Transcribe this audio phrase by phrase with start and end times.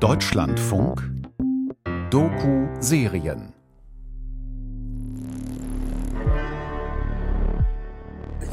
[0.00, 1.02] Deutschlandfunk
[2.10, 3.52] Doku-Serien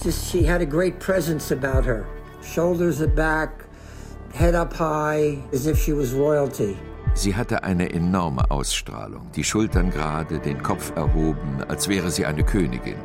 [0.04, 2.08] Just she had a great presence about her.
[2.42, 3.66] Shoulders are back,
[4.34, 6.76] head up high, as if she was royalty.
[7.13, 12.43] Sie hatte eine enorme Ausstrahlung, die Schultern gerade, den Kopf erhoben, als wäre sie eine
[12.43, 12.97] Königin.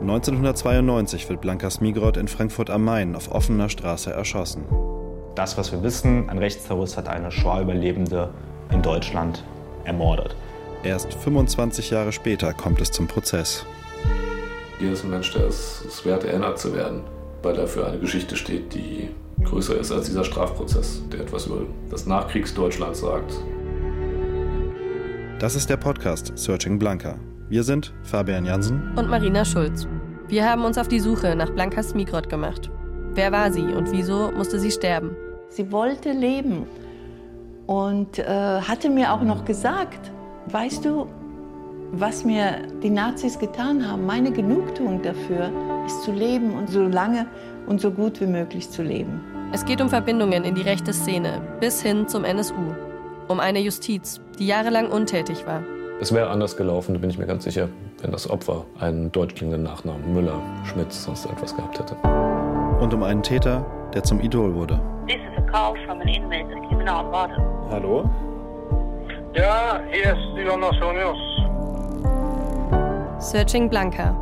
[0.00, 4.64] 1992 wird Blanka Smigrod in Frankfurt am Main auf offener Straße erschossen.
[5.36, 8.30] Das, was wir wissen, ein Rechtsterrorist hat eine Shoah-Überlebende
[8.72, 9.44] in Deutschland
[9.84, 10.34] ermordet.
[10.82, 13.66] Erst 25 Jahre später kommt es zum Prozess.
[14.78, 17.02] Hier ist ein Mensch, der es, es wert, erinnert zu werden,
[17.42, 19.10] weil er für eine Geschichte steht, die
[19.44, 23.34] größer ist als dieser Strafprozess, der etwas über das Nachkriegsdeutschland sagt.
[25.38, 27.18] Das ist der Podcast Searching Blanca.
[27.50, 29.86] Wir sind Fabian Jansen und Marina Schulz.
[30.28, 32.70] Wir haben uns auf die Suche nach Blanka Smigrod gemacht.
[33.12, 35.14] Wer war sie und wieso musste sie sterben?
[35.48, 36.66] Sie wollte leben
[37.66, 40.10] und äh, hatte mir auch noch gesagt,
[40.46, 41.06] weißt du,
[41.92, 45.50] was mir die Nazis getan haben, meine Genugtuung dafür
[45.86, 47.26] ist zu leben und so lange
[47.66, 49.20] und so gut wie möglich zu leben.
[49.52, 52.54] Es geht um Verbindungen in die rechte Szene bis hin zum NSU.
[53.28, 55.62] Um eine Justiz, die jahrelang untätig war.
[56.00, 57.68] Es wäre anders gelaufen, da bin ich mir ganz sicher,
[58.02, 61.96] wenn das Opfer einen deutsch klingenden Nachnamen Müller, Schmitz, sonst etwas gehabt hätte.
[62.80, 64.78] Und um einen Täter, der zum Idol wurde.
[65.06, 67.36] This is a call from an inmate at Kriminalvården.
[67.70, 68.08] Hallo?
[69.34, 71.18] Ja, hier ist Jonas Jonius.
[73.18, 74.14] Searching Blanca.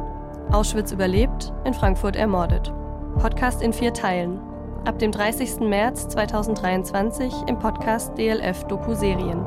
[0.53, 2.73] Auschwitz überlebt, in Frankfurt ermordet.
[3.19, 4.39] Podcast in vier Teilen.
[4.85, 5.61] Ab dem 30.
[5.61, 9.45] März 2023 im Podcast DLF Doku Serien.